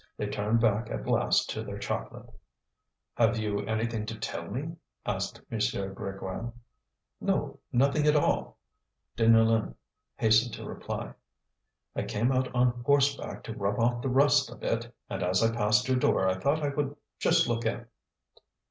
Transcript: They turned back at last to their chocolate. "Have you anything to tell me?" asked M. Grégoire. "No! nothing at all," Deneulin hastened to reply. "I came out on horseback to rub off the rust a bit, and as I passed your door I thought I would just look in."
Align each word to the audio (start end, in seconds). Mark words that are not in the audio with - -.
They 0.17 0.25
turned 0.25 0.59
back 0.59 0.89
at 0.89 1.05
last 1.05 1.47
to 1.51 1.61
their 1.63 1.77
chocolate. 1.77 2.27
"Have 3.17 3.37
you 3.37 3.59
anything 3.67 4.07
to 4.07 4.17
tell 4.17 4.47
me?" 4.49 4.77
asked 5.05 5.39
M. 5.51 5.59
Grégoire. 5.59 6.51
"No! 7.19 7.59
nothing 7.71 8.07
at 8.07 8.15
all," 8.15 8.57
Deneulin 9.15 9.75
hastened 10.15 10.55
to 10.55 10.65
reply. 10.65 11.13
"I 11.95 12.01
came 12.01 12.31
out 12.31 12.47
on 12.55 12.81
horseback 12.83 13.43
to 13.43 13.53
rub 13.55 13.79
off 13.79 14.01
the 14.01 14.09
rust 14.09 14.49
a 14.49 14.55
bit, 14.55 14.91
and 15.07 15.21
as 15.21 15.43
I 15.43 15.55
passed 15.55 15.87
your 15.87 15.97
door 15.97 16.27
I 16.27 16.39
thought 16.39 16.63
I 16.63 16.69
would 16.69 16.95
just 17.19 17.47
look 17.47 17.67
in." 17.67 17.85